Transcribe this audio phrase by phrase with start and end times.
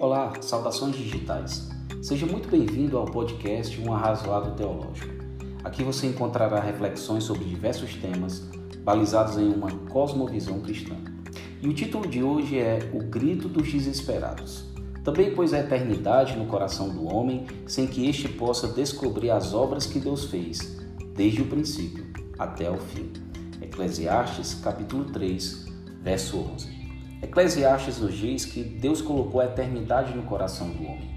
[0.00, 1.68] Olá, saudações digitais.
[2.00, 5.12] Seja muito bem-vindo ao podcast Um Arrazoado Teológico.
[5.62, 8.48] Aqui você encontrará reflexões sobre diversos temas
[8.82, 10.96] balizados em uma cosmovisão cristã.
[11.60, 14.64] E o título de hoje é O Grito dos Desesperados.
[15.04, 19.84] Também pôs a eternidade no coração do homem, sem que este possa descobrir as obras
[19.84, 20.78] que Deus fez,
[21.14, 22.06] desde o princípio
[22.38, 23.12] até o fim.
[23.60, 25.66] Eclesiastes, capítulo 3,
[26.02, 26.79] verso 11.
[27.22, 31.10] Eclesiastes nos diz que Deus colocou a eternidade no coração do homem.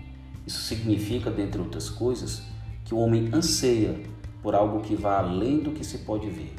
[0.46, 2.44] Isso significa, dentre outras coisas,
[2.84, 3.96] que o homem anseia
[4.42, 6.54] por algo que vá além do que se pode ver.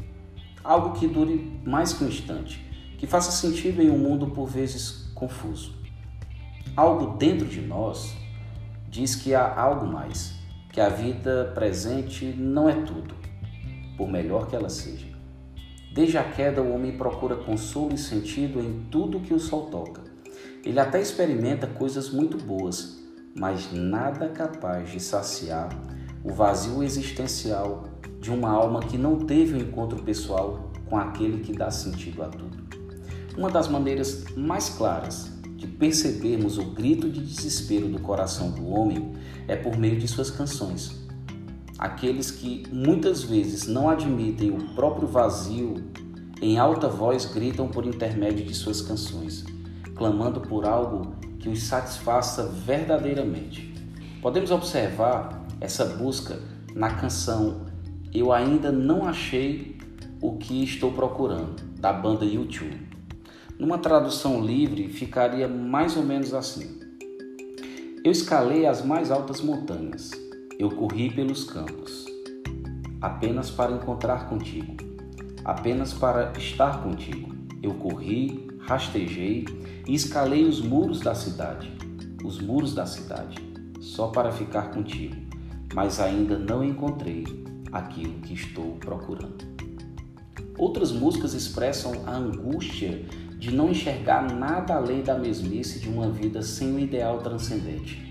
[0.65, 2.65] Algo que dure mais que um instante,
[2.97, 5.75] que faça sentido em um mundo por vezes confuso.
[6.75, 8.17] Algo dentro de nós
[8.89, 10.35] diz que há algo mais,
[10.73, 13.15] que a vida presente não é tudo,
[13.99, 15.14] por melhor que ela seja.
[15.95, 20.03] Desde a queda, o homem procura consolo e sentido em tudo que o sol toca.
[20.65, 22.99] Ele até experimenta coisas muito boas,
[23.33, 25.69] mas nada capaz de saciar
[26.25, 27.85] o vazio existencial
[28.19, 32.29] de uma alma que não teve um encontro pessoal com aquele que dá sentido a
[32.29, 32.59] tudo.
[33.39, 39.13] Uma das maneiras mais claras de percebermos o grito de desespero do coração do homem
[39.47, 41.04] é por meio de suas canções
[41.79, 45.83] aqueles que muitas vezes não admitem o próprio vazio,
[46.41, 49.45] em alta voz gritam por intermédio de suas canções,
[49.95, 53.75] clamando por algo que os satisfaça verdadeiramente.
[54.21, 56.39] Podemos observar essa busca
[56.75, 57.67] na canção
[58.13, 59.77] Eu Ainda Não Achei
[60.21, 62.81] o que Estou Procurando, da banda YouTube.
[63.59, 66.81] Numa tradução livre, ficaria mais ou menos assim:
[68.03, 70.11] Eu escalei as mais altas montanhas
[70.59, 72.07] eu corri pelos campos,
[73.01, 74.77] apenas para encontrar contigo,
[75.45, 77.35] apenas para estar contigo.
[77.63, 79.47] Eu corri, rastejei
[79.87, 81.73] e escalei os muros da cidade,
[82.23, 83.37] os muros da cidade,
[83.81, 85.17] só para ficar contigo,
[85.75, 87.25] mas ainda não encontrei
[87.73, 89.45] aquilo que estou procurando.
[90.57, 93.05] Outras músicas expressam a angústia
[93.39, 98.05] de não enxergar nada além da mesmice de uma vida sem o um ideal transcendente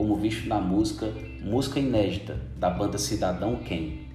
[0.00, 1.12] como visto na música
[1.42, 4.06] Música Inédita da banda Cidadão Quem,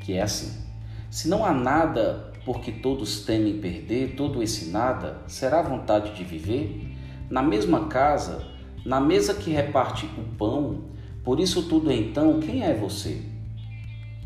[0.00, 0.64] que é assim:
[1.10, 6.94] Se não há nada porque todos temem perder, todo esse nada será vontade de viver?
[7.30, 8.44] Na mesma casa,
[8.84, 10.84] na mesa que reparte o pão,
[11.24, 13.22] por isso tudo então, quem é você?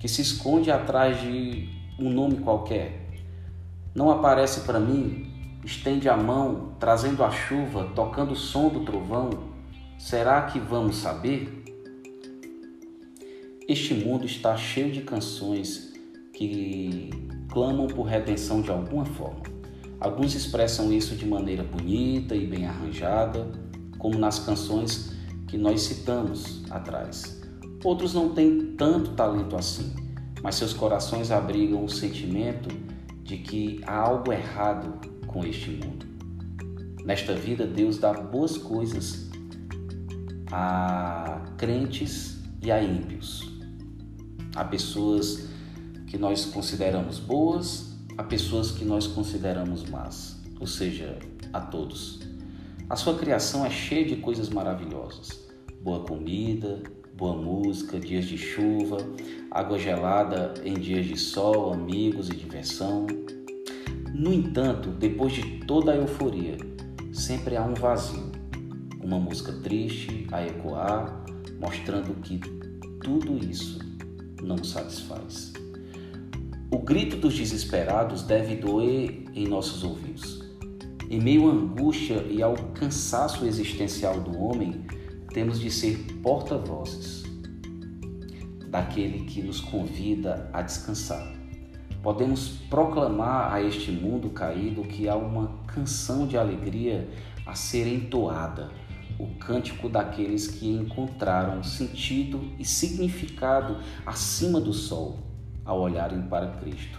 [0.00, 3.06] Que se esconde atrás de um nome qualquer.
[3.94, 5.30] Não aparece para mim,
[5.64, 9.54] estende a mão, trazendo a chuva, tocando o som do trovão
[9.98, 11.64] Será que vamos saber?
[13.68, 15.92] Este mundo está cheio de canções
[16.32, 17.10] que
[17.50, 19.42] clamam por redenção de alguma forma.
[19.98, 23.50] Alguns expressam isso de maneira bonita e bem arranjada,
[23.98, 25.16] como nas canções
[25.48, 27.42] que nós citamos atrás.
[27.82, 29.92] Outros não têm tanto talento assim,
[30.44, 32.68] mas seus corações abrigam o sentimento
[33.24, 36.06] de que há algo errado com este mundo.
[37.04, 39.28] Nesta vida, Deus dá boas coisas
[40.52, 43.55] a crentes e a ímpios.
[44.56, 45.48] Há pessoas
[46.06, 51.18] que nós consideramos boas, há pessoas que nós consideramos más, ou seja,
[51.52, 52.20] a todos.
[52.88, 55.46] A sua criação é cheia de coisas maravilhosas:
[55.82, 56.82] boa comida,
[57.14, 58.96] boa música, dias de chuva,
[59.50, 63.06] água gelada em dias de sol, amigos e diversão.
[64.14, 66.56] No entanto, depois de toda a euforia,
[67.12, 68.36] sempre há um vazio
[69.06, 71.24] uma música triste a ecoar,
[71.60, 72.40] mostrando que
[73.00, 73.85] tudo isso
[74.46, 75.52] não satisfaz.
[76.70, 80.44] O grito dos desesperados deve doer em nossos ouvidos.
[81.10, 84.84] Em meio à angústia e ao cansaço existencial do homem,
[85.32, 87.24] temos de ser porta-vozes
[88.68, 91.32] daquele que nos convida a descansar.
[92.02, 97.08] Podemos proclamar a este mundo caído que há uma canção de alegria
[97.44, 98.70] a ser entoada
[99.18, 105.18] o cântico daqueles que encontraram sentido e significado acima do sol
[105.64, 106.98] ao olharem para Cristo.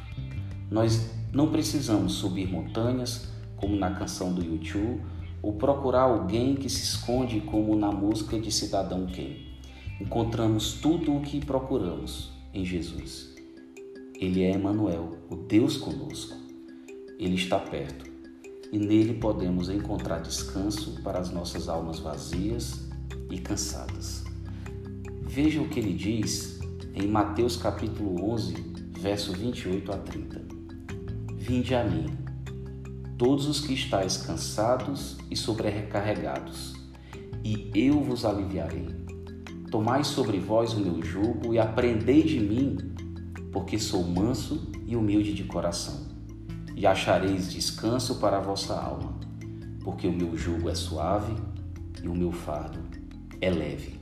[0.69, 5.01] Nós não precisamos subir montanhas, como na canção do YouTube,
[5.41, 9.45] ou procurar alguém que se esconde, como na música de Cidadão Quem.
[10.01, 13.35] Encontramos tudo o que procuramos em Jesus.
[14.19, 16.35] Ele é Emmanuel, o Deus conosco.
[17.19, 18.16] Ele está perto
[18.71, 22.87] e nele podemos encontrar descanso para as nossas almas vazias
[23.29, 24.23] e cansadas.
[25.21, 26.59] Veja o que ele diz
[26.95, 28.55] em Mateus capítulo 11,
[28.99, 30.41] verso 28 a 30.
[31.35, 32.07] Vinde a mim,
[33.17, 36.75] todos os que estáis cansados e sobrecarregados,
[37.43, 38.87] e eu vos aliviarei.
[39.71, 42.77] Tomai sobre vós o meu jugo e aprendei de mim,
[43.51, 46.06] porque sou manso e humilde de coração,
[46.77, 49.15] e achareis descanso para a vossa alma,
[49.83, 51.33] porque o meu jugo é suave
[52.03, 52.79] e o meu fardo
[53.41, 53.99] é leve.